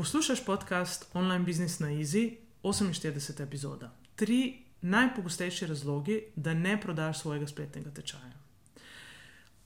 [0.00, 3.42] Poslušaj podcast Online Business na Easy, 48.
[3.42, 3.90] epizoda.
[4.16, 8.32] Tri najpogostejše razloge, da ne prodaš svojega spletnega tečaja.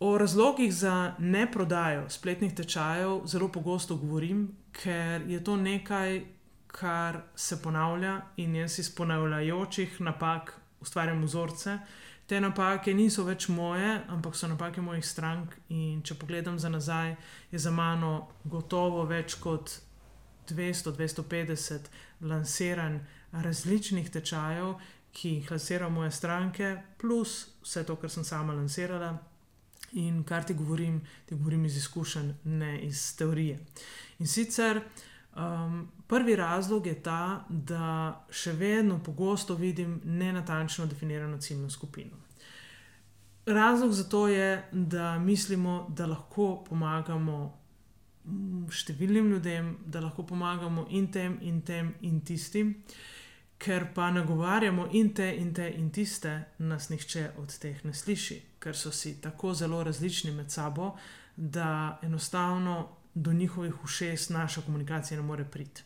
[0.00, 6.24] O razlogih za ne prodajo spletnih tečajev zelo pogosto govorim, ker je to nekaj,
[6.66, 11.78] kar se ponavlja in jaz iz ponavljajočih napak ustvarjam vzorce.
[12.26, 15.54] Te napake niso več moje, ampak so napake mojih strank.
[15.68, 17.16] In če pogledam za nazaj,
[17.50, 19.83] je za mano gotovo več kot
[20.50, 21.78] 200-250
[22.20, 22.98] lansiranj
[23.32, 24.74] različnih tečajev,
[25.12, 29.18] ki jih lansirajo moje stranke, plus vse to, kar sem sama lansirala.
[29.92, 33.58] In kar ti govorim, ti govorim iz izkušenj, ne iz teorije.
[34.18, 34.80] In sicer
[35.36, 42.24] um, prvi razlog je ta, da še vedno pogosto vidim nenatančno definirano ciljno skupino.
[43.46, 47.63] Razlog za to je, da mislimo, da lahko pomagamo
[48.72, 52.74] številnim ljudem, da lahko pomagamo in tem, in tem, in tistim,
[53.58, 58.40] ker pa nagovarjamo in te, in te, in tiste, nas nihče od teh ne sliši,
[58.60, 60.94] ker so si tako zelo različni med sabo,
[61.36, 65.82] da enostavno do njihovih ušes naša komunikacija ne more priti.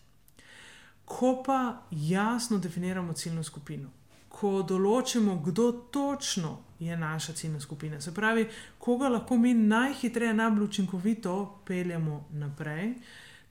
[1.04, 3.90] Ko pa jasno definiramo ciljno skupino,
[4.28, 8.00] ko določimo, kdo točno je naša ciljna skupina.
[8.00, 12.94] Se pravi, koga lahko mi najhitreje, najbolj učinkovito peljemo naprej,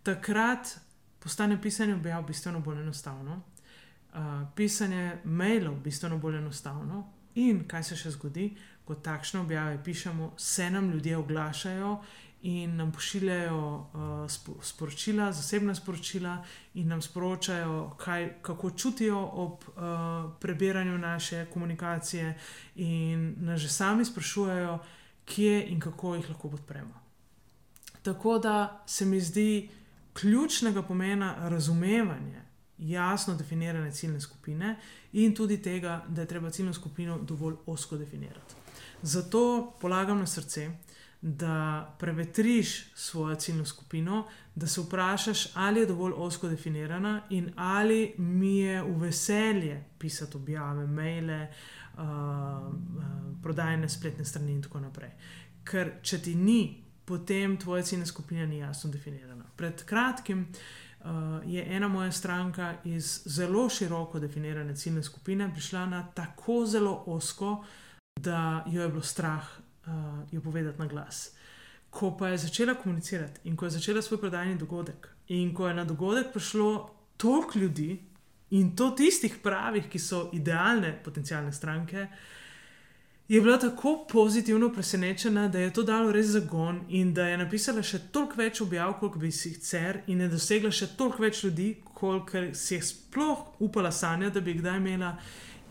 [0.03, 0.79] takrat
[1.19, 3.41] postane pisanje objav bistveno bolj enostavno,
[4.13, 4.19] uh,
[4.55, 7.07] pisanje mailov bistveno bolj enostavno.
[7.35, 8.49] In kaj se še zgodi,
[8.85, 11.97] ko takšne objave pišemo, se nam ljudje oglašajo
[12.42, 16.44] in nam pošiljajo uh, sporočila, zasebna sporočila,
[16.74, 22.38] in nam sporočajo, kaj, kako čutijo ob uh, prebiranju naše komunikacije,
[22.75, 24.80] in nas že sami sprašujejo,
[25.25, 26.94] kje in kako jih lahko podpremo.
[28.02, 29.69] Tako da se mi zdi
[30.14, 32.42] ključnega pomena razumevanje
[32.78, 34.75] jasno definirane ciljne skupine
[35.14, 38.56] in tudi tega, da je treba ciljno skupino dovolj osko definirati.
[39.02, 40.72] Zato polagam na srce,
[41.27, 48.13] da prevetriš svojo ciljno skupino, da se vprašaš, ali je dovolj osko definirana in ali
[48.17, 51.47] mi je v veselje pisati objave, maile,
[51.97, 52.73] uh, uh,
[53.43, 55.11] prodajne spletne strani in tako naprej.
[55.63, 59.44] Ker če ti ni, potem tvoja ciljna skupina ni jasno definirana.
[59.55, 60.47] Pred kratkim.
[60.99, 61.07] Uh,
[61.45, 67.65] je ena moja stranka iz zelo široko definirane ciljne skupine prišla na tako zelo osko,
[68.19, 69.47] da jo je bilo strah
[69.88, 71.31] uh, jo povedati na glas.
[71.90, 75.74] Ko pa je začela komunicirati in ko je začela svoj prodajni dogodek, in ko je
[75.74, 78.00] na dogodek prišlo toliko ljudi
[78.50, 82.08] in to tistih pravih, ki so idealne potencijalne stranke,
[83.28, 87.84] je bila tako pozitivno presenečena, da je to dalo res zagon in da je napisala
[87.84, 91.74] še toliko več objav, kot bi si sicer, in je dosegla še toliko več ljudi,
[91.94, 95.12] kolikor si je sploh upala sanjati, da bi kdaj imela.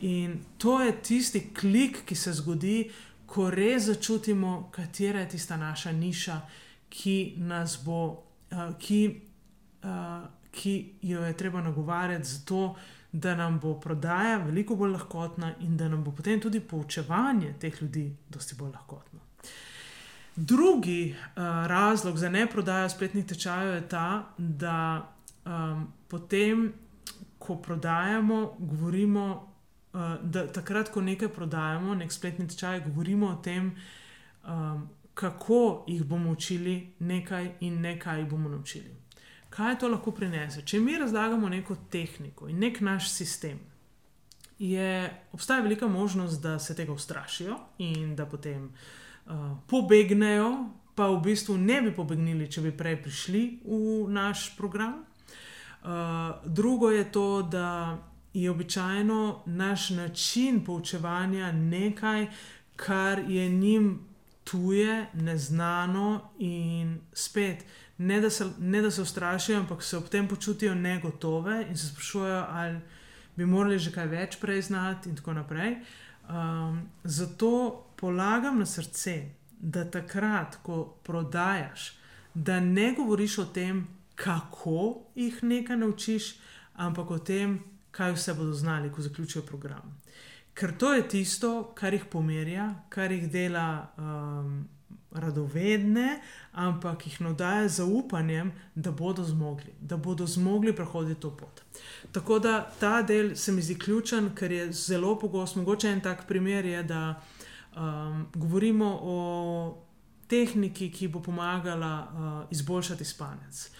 [0.05, 2.91] In to je tisti klik, ki se zgodi,
[3.27, 6.41] ko res začutimo, katera je tista naša niša,
[6.89, 8.03] ki nas bo,
[8.53, 9.01] uh, ki,
[9.85, 12.77] uh, ki jo je treba nagovarjati, zato
[13.13, 17.83] da nam bo prodaja veliko bolj lahkotna in da nam bo potem tudi poučevanje teh
[17.83, 19.21] ljudi dosti bolj lahkotno.
[20.37, 25.09] Drugi uh, razlog za ne prodajo spletnih tečajev je ta, da
[25.45, 26.73] um, potem,
[27.39, 29.56] ko prodajamo, govorimo
[30.23, 33.71] da takrat, ko nekaj prodajamo, nek spletni tečaj, govorimo o tem,
[34.45, 38.97] um, kako jih bomo učili nekaj in nekaj jih bomo naučili.
[39.51, 40.63] Kaj to lahko prinese?
[40.63, 43.59] Če mi razlagamo neko tehniko in nek naš sistem,
[44.59, 48.69] je, obstaja velika možnost, da se tega ustrašijo in da potem
[49.27, 49.33] uh,
[49.69, 50.51] pobegnejo,
[50.95, 55.05] pa v bistvu ne bi pobegnili, če bi prej prišli v naš program.
[56.45, 57.99] drugo je to, da
[58.37, 62.27] je običajno naš način poučevanja nekaj,
[62.77, 64.01] kar je njim
[64.45, 67.65] tuje, neznano in spet.
[67.99, 71.89] Ne da, se, ne da se ustrašijo, ampak se ob tem počutijo negotove in se
[71.89, 72.81] sprašujejo, ali
[73.37, 75.79] bi morali že kaj več prej znati, in tako naprej.
[76.29, 81.95] Um, zato polagam na srce, da takrat, ko prodajaš,
[82.35, 86.35] da ne govoriš o tem, kako jih nekaj naučiš,
[86.75, 87.59] ampak o tem,
[87.97, 89.97] kaj vse bodo znali, ko zaključijo program.
[90.55, 94.69] Ker to je tisto, kar jih pomerja, kar jih dela um,
[95.13, 96.21] radovedne,
[96.53, 101.61] ampak jih navdaja z zaupanjem, da bodo zmogli, da bodo zmogli prehoditi to pot.
[102.13, 105.57] Tako da ta del se mi zdi ključen, ker je zelo pogost.
[105.57, 107.21] Mogoče en tak primer je, da
[107.77, 109.19] um, govorimo o
[110.29, 113.71] tehniki, ki bo pomagala uh, izboljšati spanec.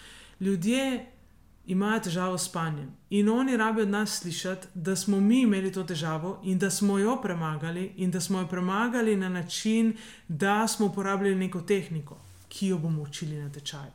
[0.41, 1.07] Ljudje
[1.67, 5.85] imajo težavo s spanjem in oni rabijo od nas slišati, da smo mi imeli to
[5.85, 9.97] težavo in da smo jo premagali, in da smo jo premagali na način,
[10.29, 13.93] da smo uporabljali neko tehniko, ki jo bomo učili na tečaju.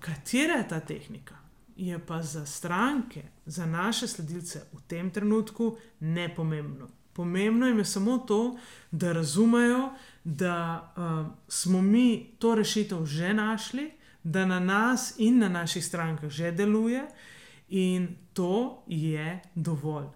[0.00, 1.34] Katera je ta tehnika?
[1.76, 6.88] Je pa za stranke, za naše sledilce v tem trenutku nepomembno.
[7.12, 8.56] Pomembno jim je samo to,
[8.90, 9.90] da razumejo,
[10.24, 13.90] da uh, smo mi to rešitev že našli,
[14.24, 17.06] da na nas in na naših strankah že deluje,
[17.68, 20.06] in to je dovolj.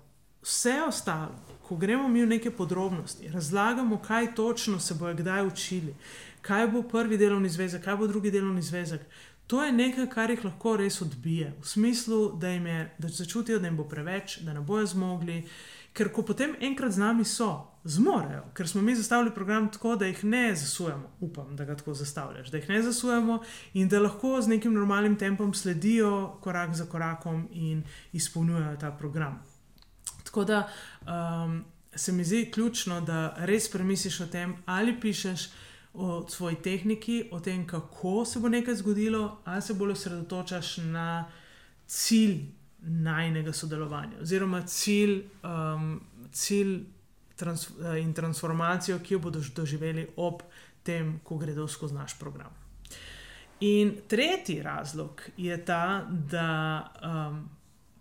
[0.43, 5.95] Vse ostalo, ko gremo mi v neke podrobnosti, razlagamo, kaj točno se bojo kdaj učili,
[6.41, 9.01] kaj bo prvi delovni zvezek, kaj bo drugi delovni zvezek.
[9.47, 13.59] To je nekaj, kar jih lahko res odbije, v smislu, da jim je, da začutijo,
[13.59, 15.43] da jim bo preveč, da ne bojo zmogli.
[15.94, 20.06] Ker ko potem enkrat z nami so, zmorejo, ker smo mi zastavili program tako, da
[20.06, 23.43] jih ne zasujemo, upam, da ga tako zastavljaš, da jih ne zasujemo
[23.75, 29.43] in da lahko z nekim normalnim tempom sledijo korak za korakom in izpolnjujejo ta program.
[30.25, 30.69] Tako da
[31.06, 31.64] um,
[31.94, 35.49] se mi zdi ključno, da res premisliš o tem, ali pišeš
[35.94, 41.31] o svoji tehniki, o tem, kako se bo nekaj zgodilo, ali se bolj osredotočaš na
[41.87, 42.41] cilj
[42.86, 46.00] najnega sodelovanja, oziroma cilj, um,
[46.32, 46.82] cilj
[47.36, 50.42] trans uh, in transformacijo, ki jo bodo doživeli ob
[50.82, 52.52] tem, ko gredo skozi naš program.
[53.60, 57.48] In tretji razlog je ta, da um,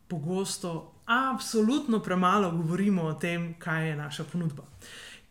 [0.08, 4.64] pogosto, absolutno premalo govorimo o tem, kaj je naša ponudba.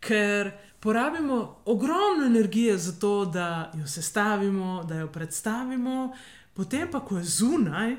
[0.00, 0.50] Ker
[0.81, 6.12] porabimo ogromno energije za to, da jo sestavimo, da jo predstavimo,
[6.54, 7.96] potem pa, ko je zunaj,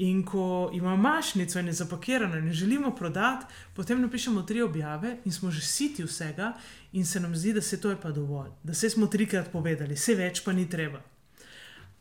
[0.00, 5.32] In ko imamo mašnico in je zapakirano in želimo prodati, potem napišemo tri objave in
[5.32, 6.54] smo že siti vsega,
[6.92, 9.94] in se nam zdi, da se to je pa dovolj, da se smo trikrat povedali,
[9.94, 11.02] vse več pa ni treba.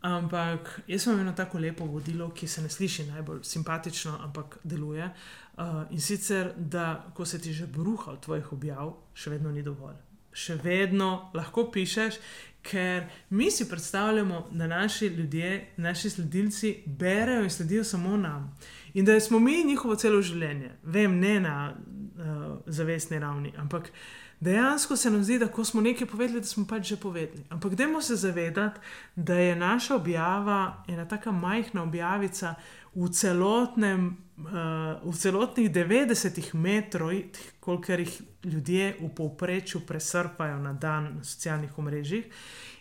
[0.02, 5.10] Ampak jaz sem eno tako lepo vodilo, ki se ne sliši najbolj simpatično, ampak deluje.
[5.58, 9.64] Uh, in sicer, da ko se ti že bruha od tvojih objav, še vedno ni
[9.64, 9.98] dovolj.
[10.32, 12.16] Še vedno lahko pišeš
[12.62, 18.58] ker mi si predstavljamo, da naši ljudje, naši sledilci, berejo in sledijo samo nam.
[18.94, 23.92] In da smo mi njihovo celo življenje, vem, ne na uh, zavestni ravni, ampak
[24.40, 27.44] dejansko se nam zdi, da ko smo nekaj povedali, da smo pač že povedali.
[27.50, 28.80] Ampak dajmo se zavedati,
[29.16, 32.56] da je naša objava ena tako majhna objavica
[32.96, 34.18] v celotnem.
[34.40, 34.46] Uh,
[35.04, 37.26] v celotnih 90 metrih,
[37.60, 42.26] koliko jih ljudje v povprečju presrpajo na dan na socialnih omrežjih.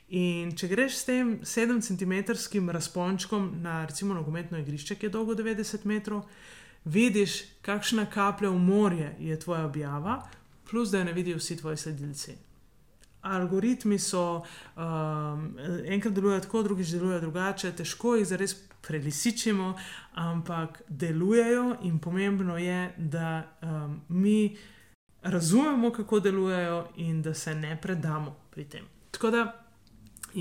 [0.09, 5.35] In če greš s tem 7 cm razpončkom na recimo nogometno igrišče, ki je dolgo
[5.35, 6.23] 90 metrov,
[6.85, 10.23] vidiš, kakšna kaplja v morje je tvoja objava,
[10.70, 12.37] plus da jo ne vidijo vsi tvoji sledilci.
[13.22, 15.56] Algoritmi so um,
[15.87, 18.54] enkrat delujejo tako, drugič delujejo drugače, težko jih zares
[18.87, 19.75] prelisičimo,
[20.14, 24.56] ampak delujejo in pomembno je, da um, mi
[25.22, 28.84] razumemo, kako delujejo in da se ne predamo pri tem.
[29.10, 29.67] Tako da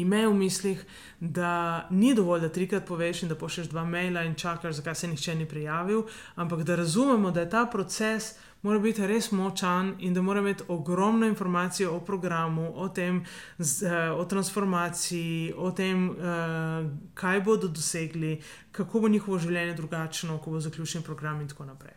[0.02, 0.86] imej v mislih,
[1.20, 5.08] da ni dovolj, da trikrat poveš in da pošleš dva maila in čakaš, zakaj se
[5.08, 6.04] nihče ni prijavil,
[6.36, 8.36] ampak da razumemo, da je ta proces.
[8.62, 13.24] Mora biti res močan in da mora imeti ogromno informacij o programu, o tem,
[13.60, 20.52] eh, o transformaciji, o tem, eh, kaj bodo dosegli, kako bo njihovo življenje drugačno, ko
[20.52, 21.94] bo zaključen program in tako naprej.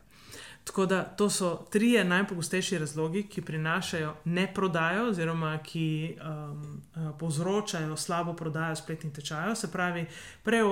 [0.65, 7.19] Tako da to so tri najpogostejši razlogi, ki prinašajo ne prodajo, oziroma ki um, uh,
[7.19, 10.07] povzročajo slabo prodajo spletnih tečajev, se pravi,
[10.43, 10.63] pre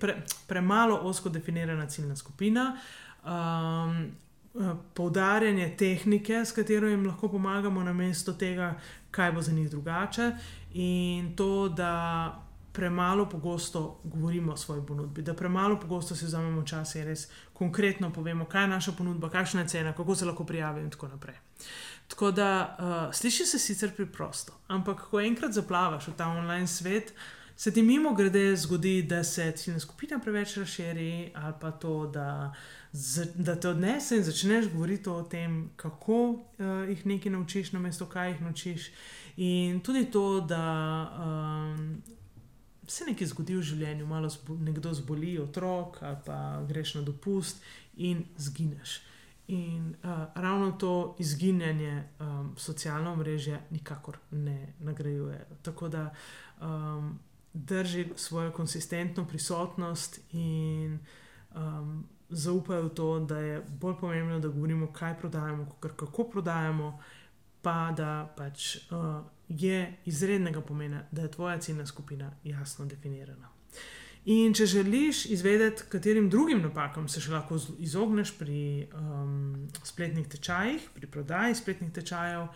[0.00, 0.16] pre,
[0.46, 2.76] premalo osko definirana ciljna skupina.
[3.24, 4.10] Um,
[4.54, 8.74] uh, Poudarjanje tehnike, s katero jim lahko pomagamo, na mesto tega,
[9.10, 10.32] kaj bo za njih drugače,
[10.74, 12.43] in to, da
[12.74, 18.10] premalo pogosto govorimo o svoji ponudbi, da premalo pogosto si vzamemo čas in res konkretno
[18.12, 21.36] povemo, kaj je naša ponudba, kakšna je cena, kako se lahko prijavim in tako naprej.
[22.08, 27.14] Tako da uh, sliši se sicer preprosto, ampak ko enkrat zaplavaš v ta online svet,
[27.56, 32.54] se ti mimo grede zgodi, da se ciljna skupina preveč razširi ali pa to, da,
[33.34, 38.30] da te odnese in začneš govoriti o tem, kako uh, jih nekaj naučiš, namesto kaj
[38.30, 38.90] jih naučiš.
[39.36, 40.66] In tudi to, da
[41.22, 42.02] um,
[42.86, 46.38] se nekaj zgodi v življenju, malo zbo, nekdo zboli, otrok, ali pa
[46.68, 47.62] greš na dopust
[47.96, 49.00] in zgineš.
[49.48, 55.46] In uh, ravno to izginjanje um, socialno mreže nikakor ne nagrajuje.
[55.62, 56.08] Tako da
[56.60, 57.18] um,
[57.52, 60.98] drži svojo konsistentno prisotnost in
[61.54, 66.98] um, zaupajo v to, da je bolj pomembno, da govorimo, kaj prodajamo, kot kako prodajamo,
[67.64, 68.76] pa da pač.
[68.90, 73.48] Uh, je izrednega pomena, da je tvoja ciljna skupina jasno definirana.
[74.24, 80.86] In če želiš izvedeti, katerim drugim napakam se še lahko izogneš pri um, spletnih tečajih,
[80.94, 82.46] pri prodaji spletnih tečajev,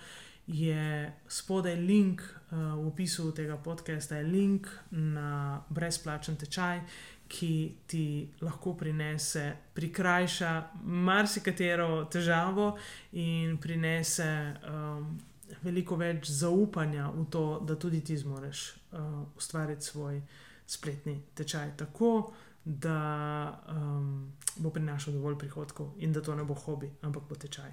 [0.49, 6.81] je spodaj link uh, v opisu tega podcasta, je link na brezplačen tečaj,
[7.29, 12.77] ki ti lahko prinese, prikrajša marsikatero težavo
[13.13, 14.29] in prinese
[14.65, 15.19] um,
[15.63, 20.23] veliko več zaupanja v to, da tudi ti zmoriš uh, ustvariti svoj
[20.67, 22.33] spletni tečaj tako,
[22.65, 27.73] da um, bo prinašal dovolj prihodkov in da to ne bo hobi, ampak bo tečaj.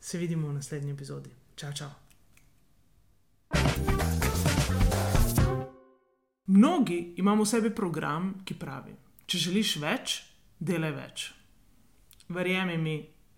[0.00, 1.30] Se vidimo v naslednji epizodi.
[1.56, 1.90] Čau, čau.
[6.52, 8.90] Mnogi imamo v sebi program, ki pravi:
[9.26, 10.14] Če želiš več,
[10.58, 11.26] delaj več.
[12.34, 12.94] Verjemi mi,